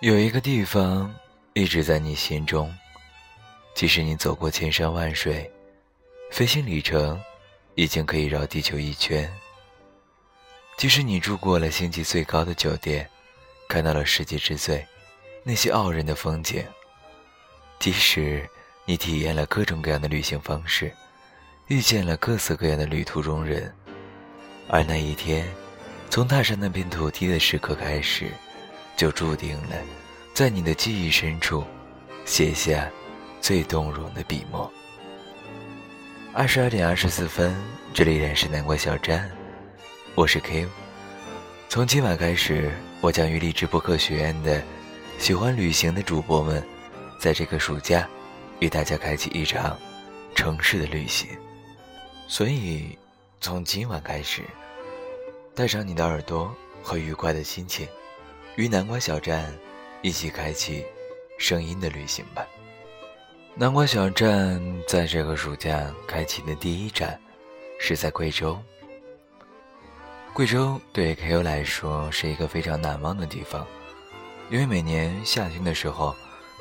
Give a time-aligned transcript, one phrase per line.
[0.00, 1.12] 有一个地方
[1.54, 2.72] 一直在你心中，
[3.74, 5.50] 即使你走过千山万水，
[6.30, 7.20] 飞行里程
[7.74, 9.28] 已经可以绕地球一圈；
[10.76, 13.10] 即使你住过了星级最高的酒店，
[13.68, 14.86] 看到了世界之最
[15.42, 16.62] 那些傲人的风景；
[17.80, 18.48] 即使
[18.84, 20.94] 你体验了各种各样的旅行方式，
[21.66, 23.74] 遇见了各色各样的旅途中人，
[24.68, 25.44] 而那一天。
[26.08, 28.30] 从踏上那片土地的时刻开始，
[28.98, 29.76] 就注定了，
[30.34, 31.62] 在你的记忆深处，
[32.24, 32.90] 写下
[33.40, 34.68] 最动容的笔墨。
[36.32, 37.54] 二十二点二十四分，
[37.94, 39.30] 这里仍是南瓜小站，
[40.16, 40.66] 我是 K。
[41.68, 44.60] 从今晚开始，我将与励志播客学院的
[45.16, 46.60] 喜欢旅行的主播们，
[47.20, 48.04] 在这个暑假，
[48.58, 49.78] 与大家开启一场
[50.34, 51.28] 城市的旅行。
[52.26, 52.98] 所以，
[53.40, 54.42] 从今晚开始。
[55.54, 56.52] 带上你的耳朵
[56.82, 57.86] 和愉快的心情，
[58.58, 59.56] 与南瓜小站
[60.02, 60.84] 一起开启
[61.38, 62.44] 声音的旅行吧。
[63.54, 67.16] 南瓜小站在这个暑假开启的第一站
[67.78, 68.60] 是在贵州。
[70.34, 73.64] 贵州对 K.O 来说是一个非常难忘的地方，
[74.50, 76.12] 因为每年夏天的时候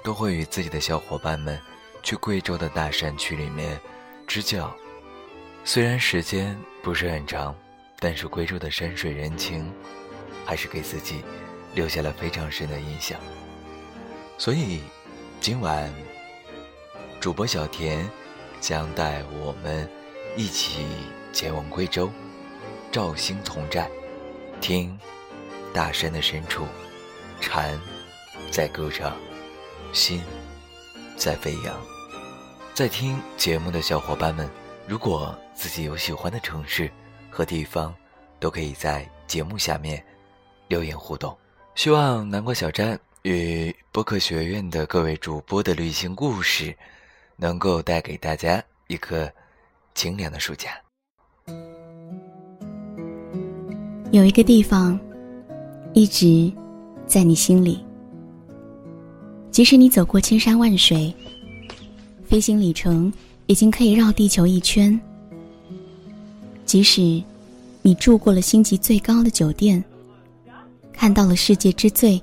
[0.04, 1.59] 都会与自己的小伙伴们
[2.04, 3.82] 去贵州的大山区里面
[4.28, 4.72] 支教，
[5.64, 7.56] 虽然时间不是很长。
[8.00, 9.73] 但是贵州的山水人情，
[10.45, 11.23] 还是给自己
[11.78, 13.20] 留下了非常深的印象。
[14.36, 14.81] 所以，
[15.39, 15.94] 今晚
[17.20, 18.09] 主播小田
[18.59, 19.88] 将带我们
[20.36, 20.88] 一起
[21.31, 22.09] 前往贵州
[22.92, 23.88] 肇兴丛寨，
[24.59, 24.98] 听
[25.72, 26.66] 大山的深处，
[27.39, 27.80] 蝉
[28.50, 29.16] 在歌唱，
[29.94, 30.20] 心
[31.16, 31.80] 在飞扬。
[32.73, 34.50] 在听节目的小伙伴们，
[34.88, 36.92] 如果自己有喜欢的城市，
[37.30, 37.94] 和地方，
[38.39, 40.04] 都可以在节目下面
[40.67, 41.37] 留言互动。
[41.77, 46.76] 希望南瓜小站与播客学院的各位主播的旅行故事，
[47.36, 49.32] 能够带给大家一个
[49.93, 50.71] 清凉的暑假。
[54.11, 54.99] 有一个地方，
[55.93, 56.52] 一直
[57.05, 57.86] 在你心里，
[59.52, 61.14] 即使你走过千山万水，
[62.26, 63.14] 飞行里程
[63.45, 64.99] 已经可以绕地球一圈。
[66.66, 67.23] 即使
[67.83, 69.82] 你住过了星级最高的酒店，
[70.98, 72.22] 看到了世界之最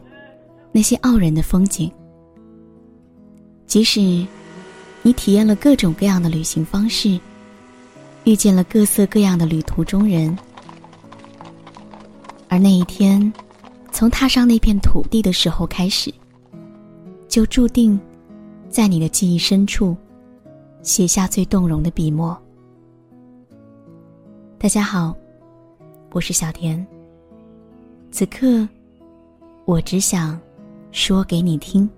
[0.72, 1.88] 那些傲人的风景；
[3.66, 4.00] 即使
[5.02, 7.18] 你体验了各种各样的旅行方式，
[8.24, 10.36] 遇见了各色各样的旅途中人，
[12.48, 13.32] 而那一天
[13.92, 16.12] 从踏上那片土地的时候开始，
[17.28, 17.98] 就注定
[18.68, 19.96] 在你的记忆深处
[20.82, 22.36] 写下最动容的笔墨。
[24.58, 25.14] 大家好，
[26.10, 26.93] 我是小田。
[28.14, 28.68] 此刻，
[29.64, 30.40] 我只想
[30.92, 31.90] 说给你听。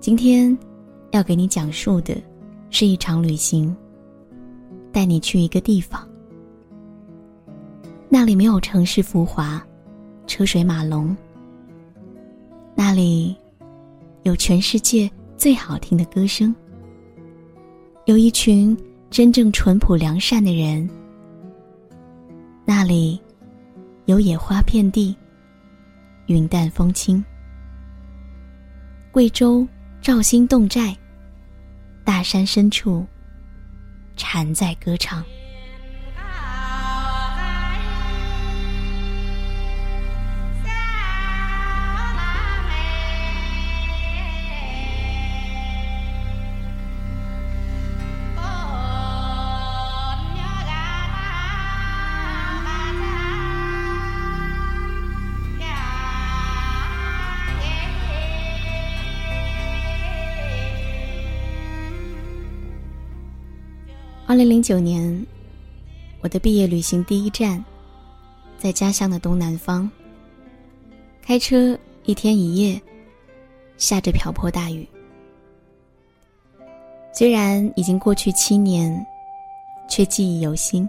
[0.00, 0.56] 今天
[1.10, 2.16] 要给你讲述的
[2.70, 3.76] 是一场旅行，
[4.90, 6.08] 带你去一个地方。
[8.08, 9.62] 那里没有城市浮华，
[10.26, 11.14] 车水马龙。
[12.74, 13.36] 那里
[14.22, 16.54] 有全世界最好听的歌声，
[18.06, 18.74] 有一群
[19.10, 20.88] 真正淳朴良善的人。
[22.64, 23.20] 那里，
[24.06, 25.16] 有野花遍地，
[26.26, 27.24] 云淡风轻。
[29.12, 29.66] 贵州
[30.00, 30.96] 肇兴侗寨，
[32.04, 33.06] 大山深处，
[34.16, 35.24] 蝉在歌唱。
[64.32, 65.26] 二零零九年，
[66.22, 67.62] 我的毕业旅行第一站，
[68.56, 69.90] 在家乡的东南方。
[71.20, 72.80] 开车一天一夜，
[73.76, 74.88] 下着瓢泼大雨。
[77.12, 79.06] 虽然已经过去七年，
[79.86, 80.88] 却记忆犹新。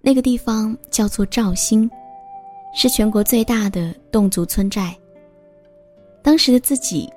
[0.00, 1.90] 那个地方叫做肇兴，
[2.74, 4.96] 是全国最大的侗族村寨。
[6.22, 7.12] 当时的自己，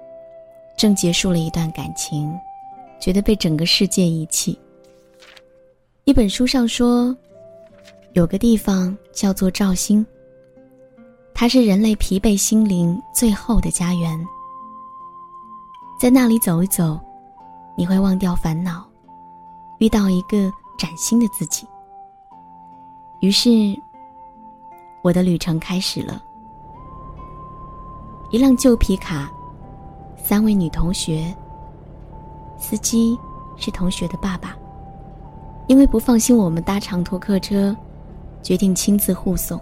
[0.75, 2.37] 正结束了一段感情。
[3.05, 4.59] 觉得被整个世界遗弃。
[6.05, 7.15] 一本书上说，
[8.13, 10.03] 有个地方叫做肇兴，
[11.31, 14.19] 它是人类疲惫心灵最后的家园。
[16.01, 16.99] 在那里走一走，
[17.77, 18.83] 你会忘掉烦恼，
[19.77, 21.67] 遇到一个崭新的自己。
[23.19, 23.79] 于是，
[25.03, 26.23] 我的旅程开始了。
[28.31, 29.31] 一辆旧皮卡，
[30.17, 31.31] 三位女同学。
[32.57, 33.17] 司机
[33.57, 34.55] 是同学的爸爸，
[35.67, 37.75] 因为不放心我们搭长途客车，
[38.41, 39.59] 决定亲自护送。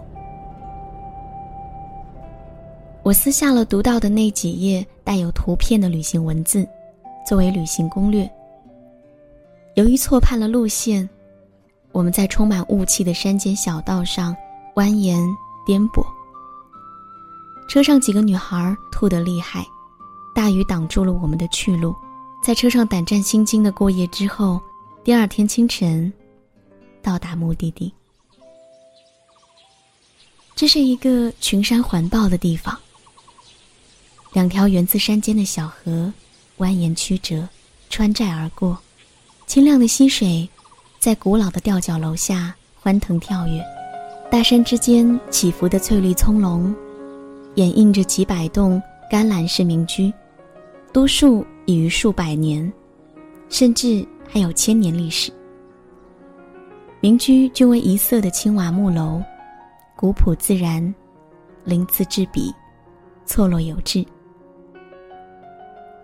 [3.02, 6.66] 我撕下了读到的那几页带有图片的旅行文字，
[7.26, 8.28] 作为旅行攻略。
[9.74, 11.08] 由于错判了路线，
[11.92, 14.34] 我们在充满雾气的山间小道上
[14.76, 15.20] 蜿蜒
[15.66, 16.02] 颠簸。
[17.68, 19.66] 车上几个女孩吐得厉害，
[20.34, 21.94] 大雨挡住了我们的去路。
[22.44, 24.60] 在车上胆战心惊的过夜之后，
[25.02, 26.12] 第二天清晨，
[27.00, 27.90] 到达目的地。
[30.54, 32.78] 这是一个群山环抱的地方。
[34.34, 36.12] 两条源自山间的小河，
[36.58, 37.48] 蜿蜒曲折，
[37.88, 38.78] 穿寨而过。
[39.46, 40.46] 清亮的溪水，
[40.98, 43.64] 在古老的吊脚楼下欢腾跳跃。
[44.30, 46.74] 大山之间起伏的翠绿葱茏，
[47.54, 50.12] 掩映着几百栋甘蓝式民居，
[50.92, 52.70] 多数已逾数百年，
[53.48, 55.32] 甚至还有千年历史。
[57.00, 59.22] 民居均为一色的青瓦木楼，
[59.96, 60.94] 古朴自然，
[61.64, 62.52] 鳞次栉比，
[63.26, 64.04] 错落有致。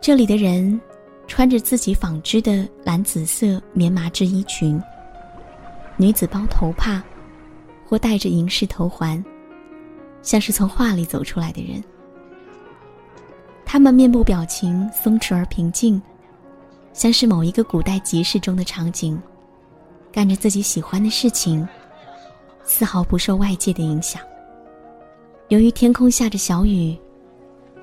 [0.00, 0.80] 这里的人
[1.26, 4.82] 穿着自己纺织的蓝紫色棉麻制衣裙，
[5.96, 7.02] 女子包头帕，
[7.86, 9.22] 或戴着银饰头环，
[10.22, 11.82] 像是从画里走出来的人。
[13.72, 16.02] 他们面部表情松弛而平静，
[16.92, 19.16] 像是某一个古代集市中的场景，
[20.10, 21.64] 干着自己喜欢的事情，
[22.64, 24.20] 丝毫不受外界的影响。
[25.50, 26.98] 由于天空下着小雨，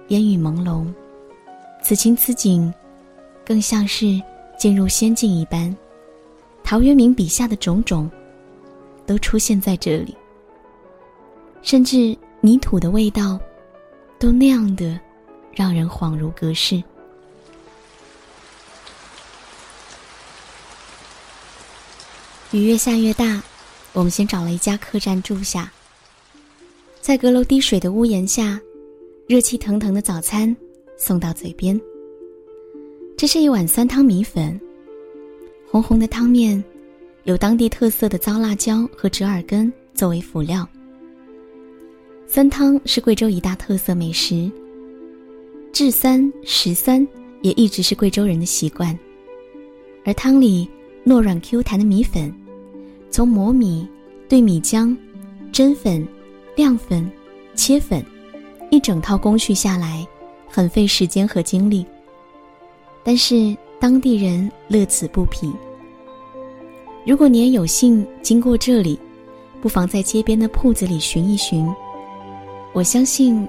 [0.09, 0.85] 烟雨朦胧。
[1.81, 2.73] 此情此景，
[3.45, 4.21] 更像是
[4.59, 5.73] 进入仙境一般。
[6.65, 8.11] 陶渊明笔下的种种，
[9.05, 10.13] 都出现在这里。
[11.61, 13.39] 甚至泥土的味道，
[14.19, 14.99] 都那样的
[15.57, 16.75] 让人恍如隔世。
[22.51, 23.41] 雨越下越大，
[23.91, 25.73] 我们先找了一家客栈住下。
[27.01, 28.61] 在阁楼滴水的屋檐下，
[29.27, 30.55] 热气腾腾的早餐。
[30.95, 31.79] 送到嘴边。
[33.17, 34.59] 这是一碗酸汤米粉，
[35.69, 36.63] 红红的汤面，
[37.23, 40.67] 有当地特色的糟辣椒和折耳根作为辅料。
[42.27, 44.51] 酸汤是贵州一大特色美食，
[45.77, 47.07] 制酸食酸
[47.43, 48.97] 也一直是贵州人的习惯。
[50.05, 50.67] 而汤里
[51.05, 52.33] 糯软 Q 弹的米粉，
[53.11, 53.87] 从磨米、
[54.27, 54.97] 兑米浆、
[55.51, 56.03] 蒸粉、
[56.55, 57.07] 晾粉、
[57.53, 58.03] 切粉，
[58.71, 60.03] 一整套工序下来。
[60.47, 61.85] 很费时间和精力，
[63.03, 65.53] 但是当地人乐此不疲。
[67.05, 68.97] 如果你也有幸经过这里，
[69.61, 71.71] 不妨在街边的铺子里寻一寻。
[72.73, 73.47] 我相信，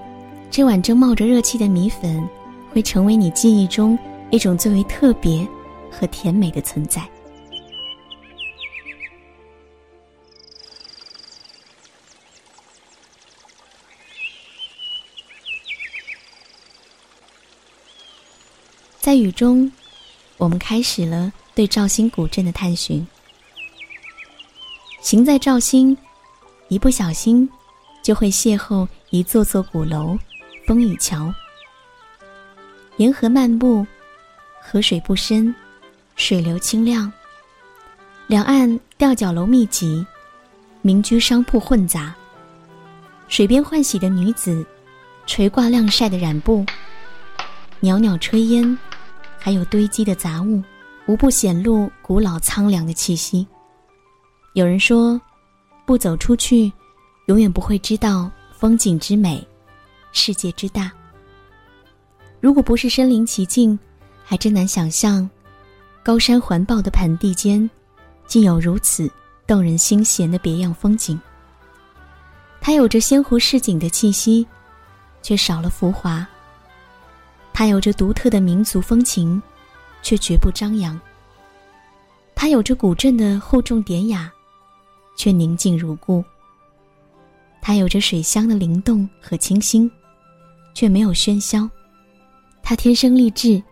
[0.51, 2.29] 这碗正冒着热气的米粉，
[2.73, 3.97] 会成为你记忆中
[4.31, 5.47] 一种最为特别
[5.91, 7.09] 和甜美的存在。
[18.99, 19.71] 在雨中，
[20.37, 23.07] 我们开始了对肇兴古镇的探寻。
[25.01, 25.97] 行在肇兴，
[26.69, 27.49] 一不小心
[28.03, 30.19] 就会邂逅一座座鼓楼、
[30.69, 31.33] 风雨桥。
[32.99, 33.87] 沿河漫步，
[34.61, 35.55] 河水不深，
[36.15, 37.11] 水流清亮。
[38.27, 40.07] 两岸吊脚楼密集，
[40.83, 42.15] 民居商铺混杂。
[43.29, 44.63] 水边换洗的女子，
[45.25, 46.67] 垂挂晾晒的染布，
[47.81, 48.79] 袅袅炊烟。
[49.39, 50.63] 还有堆积的杂物，
[51.07, 53.47] 无不显露古老苍凉的气息。
[54.53, 55.19] 有人说，
[55.87, 56.71] 不走出去，
[57.25, 59.48] 永远不会知道风景之美，
[60.19, 60.91] 世界之大。
[62.41, 63.79] 如果不是身临其境，
[64.25, 65.29] 还真难想象，
[66.03, 67.71] 高山环抱的盆地间，
[68.27, 69.09] 竟有如此
[69.47, 71.19] 动人心弦的别样风景。
[72.61, 74.45] 它有着仙湖市井的气息，
[75.23, 76.27] 却少了浮华。
[77.53, 79.41] 它有着独特的民族风情，
[80.03, 81.01] 却绝不张扬。
[82.35, 84.31] 它有着古镇的厚重典雅，
[85.17, 86.25] 却宁静如故。
[87.61, 89.91] 它有着水乡的灵动和清新，
[90.75, 91.69] 却没有喧嚣。
[92.63, 93.63] 他天生丽质，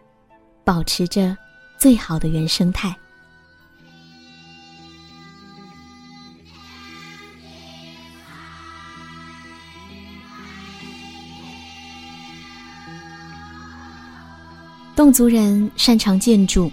[0.65, 1.37] 保持着
[1.79, 2.97] 最好的原生态。
[14.97, 16.73] 侗族人擅长建筑，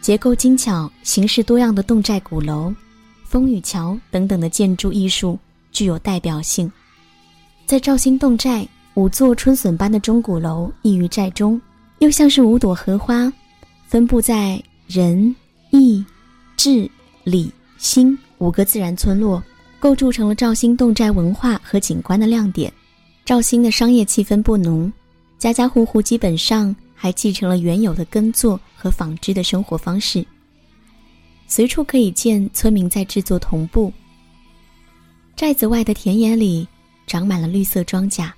[0.00, 2.74] 结构精巧、形式多样的侗寨鼓楼、
[3.24, 5.38] 风雨桥等等的建筑艺术
[5.70, 6.72] 具有代表性。
[7.66, 11.60] 在肇兴侗寨五座春笋般的钟鼓楼屹于寨中，
[12.00, 13.32] 又像是五朵荷花，
[13.86, 15.34] 分布在仁、
[15.70, 16.04] 义、
[16.56, 16.90] 智、
[17.24, 19.42] 礼、心五个自然村落，
[19.78, 22.72] 构筑成了肇兴侗寨文化和景观的亮点。
[23.24, 24.92] 肇兴的商业气氛不浓，
[25.38, 30.26] 家家户户基本上还继承了原有的耕作和纺织的生活方式。
[31.46, 33.92] 随处可以见村民在制作铜布。
[35.36, 36.66] 寨子外的田野里
[37.06, 38.30] 长满了绿色庄稼，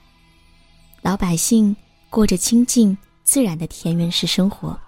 [1.02, 1.74] 老百姓
[2.08, 4.78] 过着清静自然的田园式生活。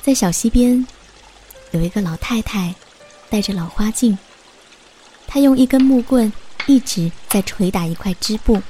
[0.00, 0.86] 在小溪边，
[1.72, 2.74] 有一个老太太。
[3.28, 4.16] 戴着老花镜，
[5.26, 6.32] 她用一根木棍
[6.66, 8.62] 一直在捶打一块织布。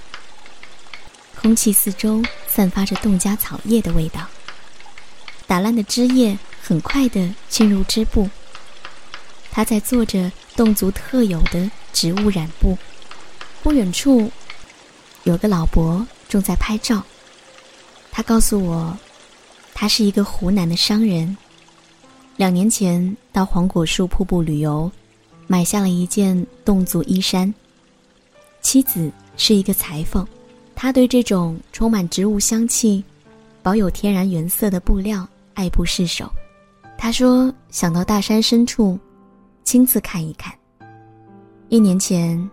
[1.47, 4.27] 空气四周散发着冻家草叶的味道，
[5.47, 8.29] 打烂的枝叶很快的进入织布。
[9.53, 12.77] 他在做着侗族特有的植物染布。
[13.63, 14.29] 不远处，
[15.23, 17.01] 有个老伯正在拍照。
[18.11, 18.99] 他告诉我，
[19.73, 21.37] 他是一个湖南的商人。
[22.35, 24.91] 两年前到黄果树瀑布旅游，
[25.47, 27.55] 买下了一件侗族衣衫。
[28.61, 30.27] 妻子是一个裁缝，
[30.77, 33.03] 他对这种充满植物香气、
[33.63, 36.31] 保有天然原色的布料爱不释手。
[36.97, 38.97] 他说想到大山深处，
[39.65, 40.55] 亲自看一看。
[41.71, 42.49] 一年前，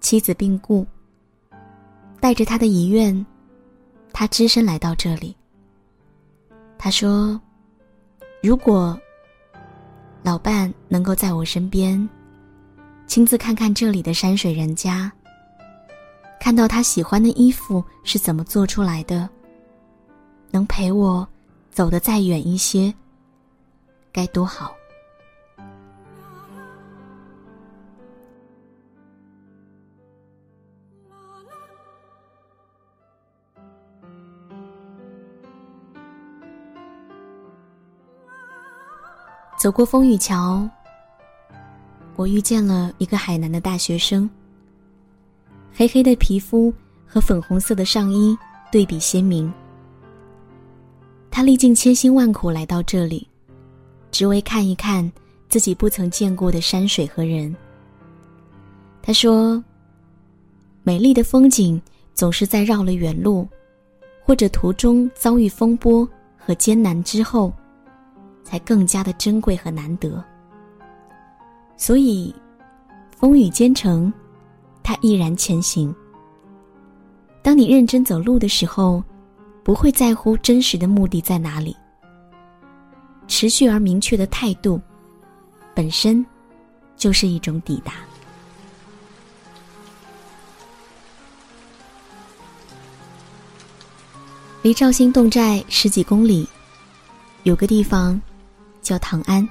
[0.00, 0.86] 妻子病故，
[2.20, 3.24] 带着他的遗愿，
[4.12, 5.34] 他只身来到这里。
[6.76, 7.40] 他说。
[8.42, 8.96] 如果
[10.22, 12.08] 老伴能够在我身边，
[13.08, 15.10] 亲自看看这里的山水人家，
[16.46, 19.28] 看到他喜欢的衣服是怎么做出来的，
[20.52, 21.26] 能陪我
[21.72, 22.94] 走得再远一些，
[24.12, 24.72] 该多好。
[39.58, 40.64] 走过风雨桥，
[42.14, 44.30] 我遇见了一个海南的大学生。
[45.76, 46.72] 黑黑的皮肤
[47.06, 48.34] 和粉红色的上衣
[48.72, 49.52] 对比鲜明。
[51.30, 53.28] 他历尽千辛万苦来到这里，
[54.10, 55.12] 只为看一看
[55.50, 57.54] 自己不曾见过的山水和人。
[59.02, 59.62] 他说
[60.82, 61.80] ：“美丽的风景
[62.14, 63.46] 总是在绕了远路，
[64.24, 67.52] 或者途中遭遇风波和艰难之后。”
[68.42, 70.22] 才更加的珍贵和难得。
[71.76, 72.32] 所以，
[73.16, 74.12] 风雨兼程，
[74.86, 75.92] 他毅然前行。
[77.42, 79.02] 当你认真走路的时候，
[79.64, 81.76] 不会在乎真实的目的在哪里。
[83.26, 84.80] 持续而明确的态度，
[85.74, 86.24] 本身
[86.96, 87.94] 就是一种抵达。
[94.62, 96.48] 离肇兴侗寨十几公里，
[97.42, 98.20] 有个地方。
[98.82, 99.48] 叫唐安，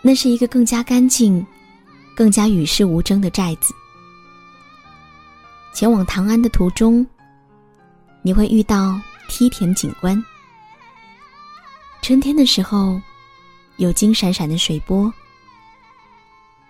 [0.00, 1.44] 那是一个更加干净、
[2.14, 3.74] 更加与世无争的寨子。
[5.72, 7.06] 前往唐安的途中，
[8.22, 10.22] 你会遇到梯田景观。
[12.02, 13.00] 春天的时候，
[13.76, 15.10] 有金闪闪的水波；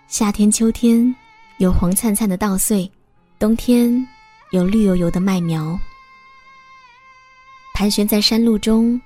[0.07, 1.15] 夏天、秋天
[1.57, 2.89] 有黄灿灿的稻穗；
[3.37, 4.07] 冬天
[4.51, 5.79] 有绿油油的麦苗。
[7.73, 8.99] 盘旋在山路中。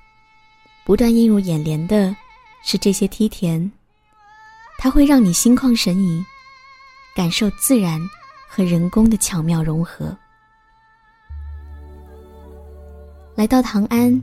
[0.82, 2.16] 不断映入眼帘的，
[2.64, 3.70] 是这些梯田，
[4.78, 6.24] 它会让你心旷神怡，
[7.14, 8.00] 感受自然
[8.48, 10.16] 和人工的巧妙融合。
[13.34, 14.22] 来到唐安，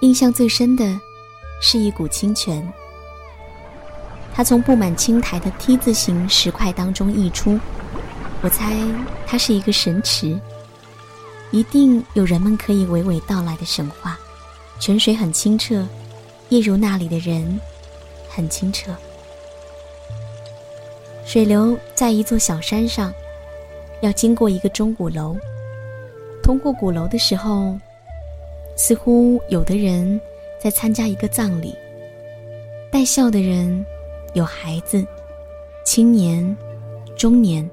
[0.00, 0.98] 印象最深的
[1.62, 2.66] 是一股清泉，
[4.34, 7.58] 它从布满青苔的 T 字形石块当中溢出，
[8.42, 8.76] 我猜
[9.26, 10.38] 它是一个神池，
[11.50, 14.18] 一定有人们可以娓娓道来的神话。
[14.78, 15.86] 泉水很清澈，
[16.48, 17.60] 一如那里的人
[18.28, 18.94] 很清澈。
[21.32, 23.14] 水流在一座小山上，
[24.00, 25.36] 要经过一个钟鼓楼。
[26.42, 27.78] 通过鼓楼的时候，
[28.76, 30.20] 似乎有的人
[30.58, 31.72] 在参加一个葬礼。
[32.90, 33.86] 带笑的人
[34.34, 35.06] 有孩子、
[35.84, 36.44] 青年、
[37.16, 37.70] 中年，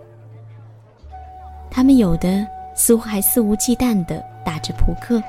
[1.71, 2.45] 他们有的
[2.75, 5.19] 似乎还肆无忌惮地打着扑克，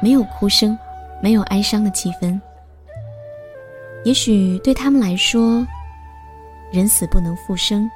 [0.00, 0.78] 没有哭声。
[1.20, 2.40] 没有哀伤的气氛。
[4.04, 5.66] 也许对他们来说，
[6.70, 7.90] 人死不能复生，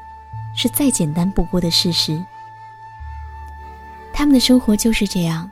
[0.56, 2.22] 是再简单不过的事实。
[4.12, 5.50] 他们的生活就是这样，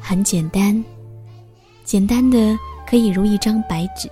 [0.00, 0.82] 很简单，
[1.84, 4.10] 简单的可以如一张白纸。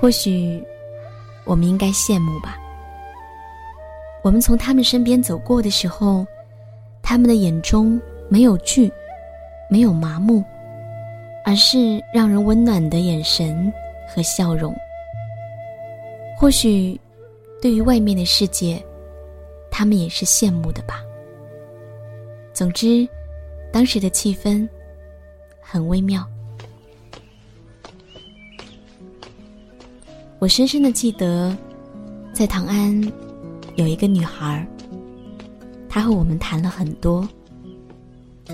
[0.00, 0.62] 或许，
[1.44, 2.56] 我们应该羡慕吧。
[4.22, 6.26] 我们从他们身边走过的时候，
[7.02, 8.92] 他们的眼中没有惧，
[9.70, 10.44] 没有麻木，
[11.44, 13.72] 而是让人温暖的眼神
[14.08, 14.76] 和笑容。
[16.40, 16.98] 或许，
[17.60, 18.80] 对于外面的世界，
[19.72, 21.02] 他们也是羡慕的吧。
[22.54, 23.08] 总之，
[23.72, 24.66] 当时的气氛
[25.60, 26.24] 很微妙。
[30.38, 31.56] 我深深的记得，
[32.32, 33.02] 在唐安
[33.74, 34.64] 有一个女孩
[35.88, 37.28] 她和我们谈了很多。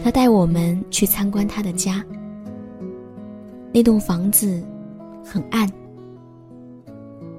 [0.02, 2.02] 她带我们去参观她的家，
[3.74, 4.64] 那栋房子
[5.22, 5.70] 很暗。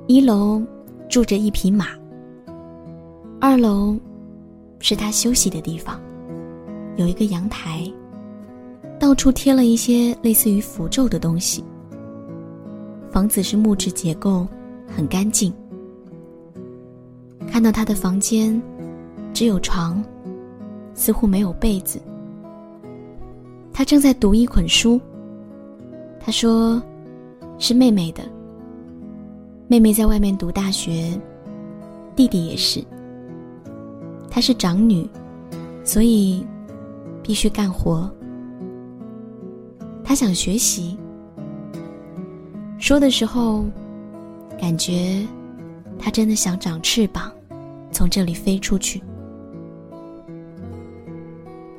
[0.08, 0.62] 一楼
[1.10, 1.88] 住着一匹马，
[3.42, 3.98] 二楼
[4.78, 6.00] 是他休息的地方，
[6.96, 7.92] 有一个阳台，
[9.00, 11.64] 到处贴了一些类似于符咒的东西。
[13.10, 14.48] 房子是木质结构，
[14.88, 15.52] 很干净。
[17.48, 18.62] 看到他的房间，
[19.34, 20.04] 只有床，
[20.94, 22.00] 似乎没有被子。
[23.74, 25.02] 他正在读一捆书。
[26.20, 26.82] 他说
[27.58, 28.24] ：“是妹妹的。
[29.68, 31.20] 妹妹在外面读大学，
[32.16, 32.84] 弟弟也是。
[34.30, 35.10] 她是长女，
[35.84, 36.46] 所以
[37.24, 38.10] 必须干活。
[40.04, 40.96] 她想学习。”
[42.78, 43.66] 说的时候，
[44.60, 45.26] 感觉
[45.98, 47.32] 她真的想长翅膀，
[47.92, 49.02] 从这里飞出去。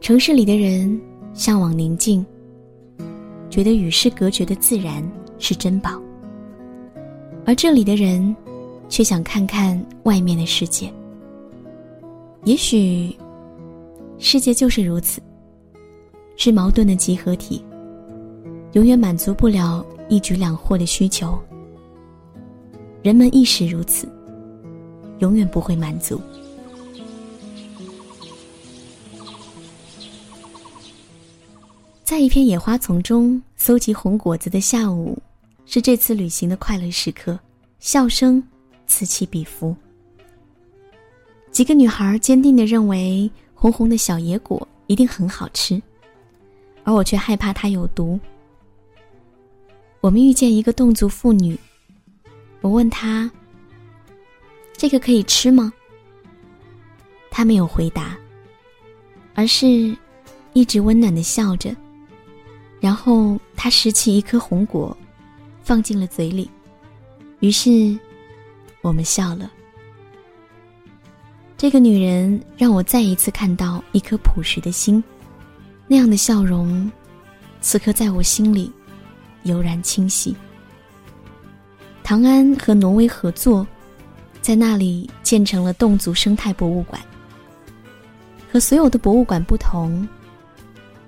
[0.01, 1.01] 城市里的人
[1.35, 2.25] 向往宁静，
[3.49, 6.01] 觉得与世隔绝的自然是珍宝，
[7.47, 8.35] 而这里的人
[8.89, 10.93] 却想看看外面的世界。
[12.45, 13.17] 也许，
[14.19, 15.23] 世界就是如此，
[16.37, 17.65] 是矛盾的集合体，
[18.73, 19.85] 永远满足不了。
[20.09, 21.37] 一举两获的需求，
[23.03, 24.09] 人们亦是如此，
[25.19, 26.21] 永远不会满足。
[32.05, 35.19] 在一片野花丛中搜集红果子的下午，
[35.67, 37.39] 是这次旅行的快乐时刻，
[37.81, 38.43] 笑声
[38.87, 39.77] 此起彼伏。
[41.51, 45.83] 几个女孩坚定的认为红红的小野果一定很好吃，
[46.85, 48.19] 而我却害怕它有毒。
[50.01, 51.59] 我们遇见一个侗族妇女，
[52.61, 53.29] 我问她
[54.77, 55.73] ：“这个可以吃吗？”
[57.29, 58.17] 她没有回答，
[59.35, 59.97] 而是
[60.53, 61.75] 一直温暖的笑着。
[62.79, 64.97] 然后她拾起一颗红果，
[65.67, 66.49] 放进了嘴里。
[67.41, 67.99] 于是，
[68.83, 69.51] 我们笑了。
[71.57, 75.03] 这个女人让我再一次看到一颗朴实的心，
[75.89, 76.89] 那样的笑容，
[77.61, 78.71] 此刻在我心里。
[79.43, 80.37] 悠然清晰。
[82.03, 83.67] 唐安和挪威合作，
[84.41, 87.01] 在那里建成了侗族生态博物馆。
[88.53, 90.07] 和所有的博物馆不同，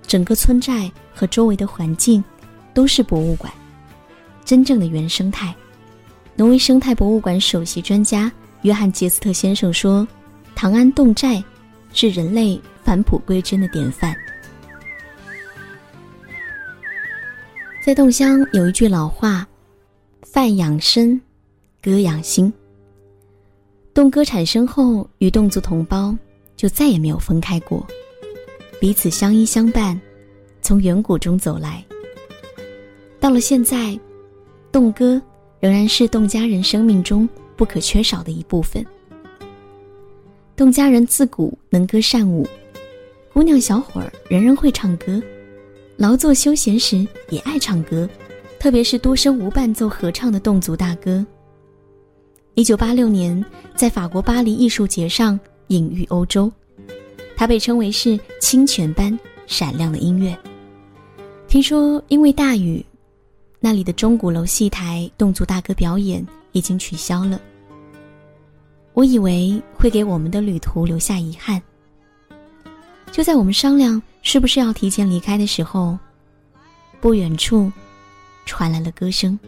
[0.07, 2.23] 整个村寨和周围的环境
[2.75, 3.53] 都是博物馆，
[4.49, 5.55] 真正的原生态。
[6.35, 8.33] 挪威生态博物馆首席专家
[8.63, 10.09] 约翰杰斯特先生说
[10.57, 11.45] ：“唐安侗寨
[11.93, 14.17] 是人类返璞归真的典范。”
[17.85, 19.47] 在侗乡有一句老话
[20.25, 21.21] ：“饭养身，
[21.83, 22.51] 歌养心。”
[23.93, 26.17] 侗歌产生后，与侗族同胞
[26.57, 27.87] 就再也没有分开过，
[28.81, 30.01] 彼此相依相伴，
[30.63, 31.85] 从远古中走来。
[33.21, 33.99] 到了现在，
[34.73, 35.21] 侗歌
[35.61, 38.85] 仍然是侗家人生命中不可缺少的一部分。
[40.57, 42.47] 侗家人自古能歌善舞，
[43.33, 45.23] 姑娘小伙儿人人会唱歌。
[45.97, 48.09] 劳作休闲时也爱唱歌，
[48.59, 51.25] 特别是多声无伴奏合唱的侗族大歌。
[52.55, 53.45] 一九八六年，
[53.77, 56.51] 在法国巴黎艺术节上隐喻欧洲，
[57.37, 60.37] 它被称为是清泉般闪亮的音乐。
[61.47, 62.85] 听说因为大雨，
[63.61, 67.41] 那里的钟鼓楼戏台侗族大歌表演已经取消了。
[68.95, 71.63] 我以为会给我们的旅途留下遗憾。
[73.11, 74.01] 就在我们商量。
[74.21, 75.97] 是不是要提前离开的时候，
[77.01, 77.73] 不远处
[78.45, 79.39] 传来了歌声。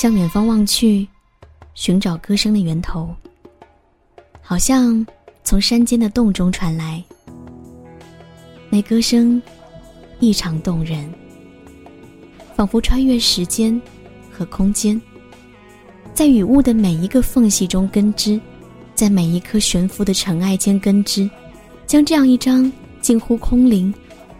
[0.00, 1.06] 向远方望去，
[1.74, 3.14] 寻找歌声的源头，
[4.40, 5.06] 好像
[5.44, 7.04] 从山间的洞中传来。
[8.70, 9.42] 那歌声
[10.18, 11.06] 异常动人，
[12.56, 13.78] 仿佛穿越时间
[14.32, 14.98] 和空间，
[16.14, 18.40] 在雨雾的每一个缝隙中根织，
[18.94, 21.28] 在每一颗悬浮的尘埃间根织，
[21.86, 23.92] 将这样一张近乎空灵、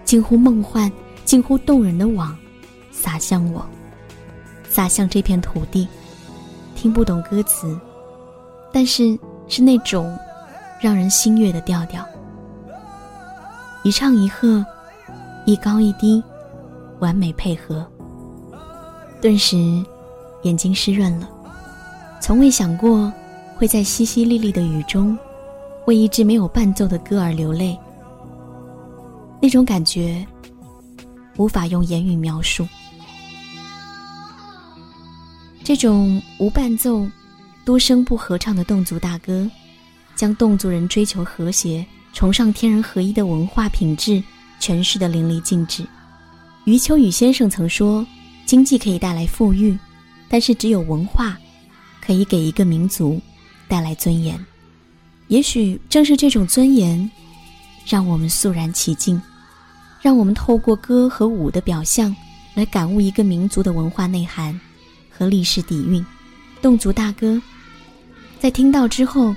[0.06, 0.90] 近乎梦幻、
[1.26, 2.34] 近乎动人的网
[2.90, 3.62] 撒向我。
[4.70, 5.86] 洒向这片土地，
[6.76, 7.76] 听不懂歌词，
[8.72, 10.16] 但是是那种
[10.80, 12.06] 让人心悦的调调。
[13.82, 14.64] 一唱一和，
[15.44, 16.22] 一高一低，
[17.00, 17.84] 完美配合。
[19.20, 19.56] 顿时，
[20.42, 21.28] 眼睛湿润了。
[22.20, 23.12] 从未想过
[23.56, 25.18] 会在淅淅沥沥的雨中，
[25.86, 27.76] 为一支没有伴奏的歌而流泪。
[29.42, 30.24] 那种感觉，
[31.38, 32.64] 无法用言语描述。
[35.62, 37.06] 这种无伴奏、
[37.64, 39.48] 多声部合唱的侗族大歌，
[40.16, 44.22] 将侗族人追求和谐、崇尚天人合一的文化品质
[44.60, 45.86] 诠释得淋漓尽致。
[46.64, 48.04] 余秋雨先生曾说
[48.46, 49.78] ：“经济可以带来富裕，
[50.28, 51.38] 但是只有文化，
[52.00, 53.20] 可以给一个民族
[53.68, 54.38] 带来尊严。
[55.28, 57.08] 也许正是这种尊严，
[57.86, 59.20] 让我们肃然起敬，
[60.00, 62.14] 让我们透过歌和舞的表象，
[62.54, 64.58] 来感悟一个民族的文化内涵。”
[65.20, 66.02] 和历史底蕴，
[66.62, 67.38] 侗族大歌，
[68.38, 69.36] 在听到之后，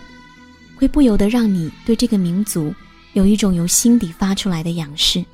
[0.78, 2.74] 会不由得让你对这个民族
[3.12, 5.26] 有一种由心底发出来的仰视。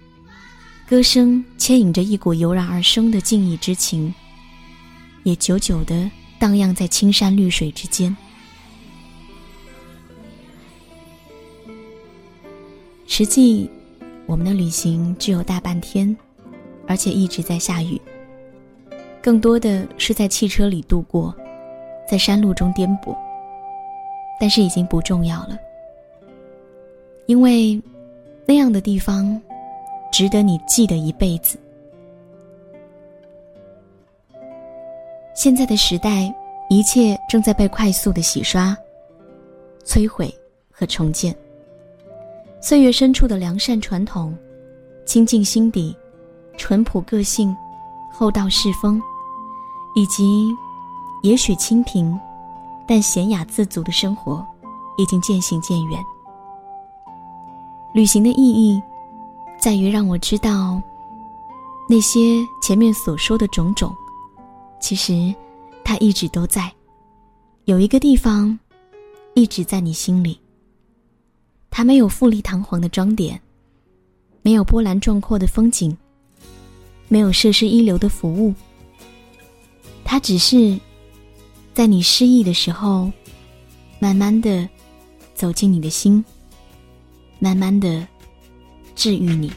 [0.87, 4.11] 歌声牵引着一股油然而生的敬意之情，
[5.21, 6.09] 也久久的
[6.39, 8.17] 荡漾在青山绿水之间。
[13.05, 13.69] 实际，
[14.25, 16.17] 我们的旅行只有大半天，
[16.87, 18.01] 而且一直在下雨。
[19.21, 21.35] 更多的是在汽车里度过，
[22.09, 23.15] 在山路中颠簸。
[24.39, 25.59] 但是已经不重要了，
[27.25, 27.77] 因为
[28.45, 29.39] 那样的地方，
[30.13, 31.59] 值得你记得一辈子。
[35.35, 36.33] 现在的时代，
[36.69, 38.77] 一切正在被快速的洗刷、
[39.83, 40.33] 摧毁
[40.71, 41.35] 和重建。
[42.61, 44.33] 岁月深处的良善传统，
[45.05, 45.93] 清净心底、
[46.55, 47.53] 淳朴个性、
[48.11, 49.01] 厚道世风。
[49.95, 50.55] 以及，
[51.23, 52.17] 也许清贫，
[52.87, 54.45] 但娴雅自足的生活，
[54.97, 55.99] 已经渐行渐远。
[57.91, 58.81] 旅行的意义，
[59.59, 60.79] 在于让我知道，
[61.89, 63.93] 那些前面所说的种种，
[64.79, 65.33] 其实，
[65.83, 66.71] 它一直都在。
[67.65, 68.57] 有一个地方，
[69.33, 70.39] 一直在你心里。
[71.71, 73.41] 它没有富丽堂皇的装点，
[74.43, 75.97] 没有波澜壮阔的风景，
[77.09, 78.53] 没有设施一流的服务。
[80.05, 80.79] 它只是
[81.73, 83.11] 在你失意的时候，
[83.99, 84.67] 慢慢的
[85.35, 86.23] 走进你的心，
[87.39, 88.07] 慢慢的
[88.95, 89.51] 治愈你。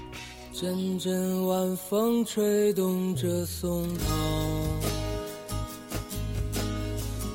[0.53, 4.05] 阵阵晚风吹动着松涛，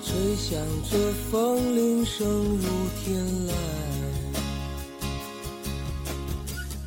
[0.03, 0.97] 吹响着
[1.29, 2.67] 风铃声如
[3.03, 3.86] 天籁。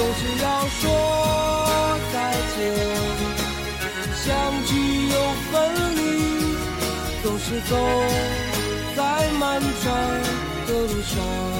[0.00, 0.46] 总是要
[0.80, 0.82] 说
[2.10, 2.16] 再
[2.56, 2.58] 见，
[4.16, 4.24] 相
[4.64, 4.70] 聚
[5.10, 5.14] 又
[5.52, 5.52] 分
[5.94, 5.98] 离，
[7.22, 7.76] 总是走
[8.96, 8.98] 在
[9.38, 9.92] 漫长
[10.66, 11.59] 的路上。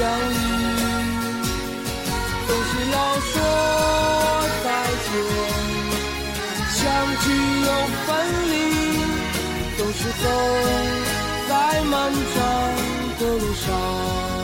[0.00, 0.32] 相遇。
[2.48, 3.32] 总是要说
[4.64, 4.66] 再
[5.04, 5.08] 见，
[6.72, 6.80] 相
[7.20, 7.24] 聚
[7.66, 7.68] 又
[8.06, 8.08] 分
[8.50, 8.52] 离，
[9.76, 10.24] 总是走
[11.50, 11.50] 在
[11.82, 12.34] 漫长
[13.18, 14.39] 的路上。